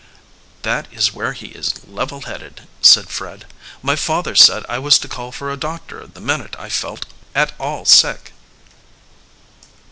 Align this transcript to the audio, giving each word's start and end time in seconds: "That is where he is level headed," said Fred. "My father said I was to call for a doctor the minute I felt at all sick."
"That 0.63 0.87
is 0.91 1.13
where 1.13 1.33
he 1.33 1.49
is 1.49 1.75
level 1.85 2.21
headed," 2.21 2.67
said 2.81 3.09
Fred. 3.11 3.45
"My 3.83 3.95
father 3.95 4.33
said 4.33 4.65
I 4.67 4.79
was 4.79 4.97
to 4.97 5.07
call 5.07 5.31
for 5.31 5.51
a 5.51 5.55
doctor 5.57 6.07
the 6.07 6.19
minute 6.19 6.55
I 6.57 6.69
felt 6.69 7.05
at 7.35 7.51
all 7.59 7.85
sick." 7.85 8.33